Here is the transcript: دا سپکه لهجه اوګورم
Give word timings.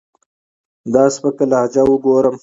دا 0.93 1.03
سپکه 1.15 1.45
لهجه 1.51 1.81
اوګورم 1.87 2.35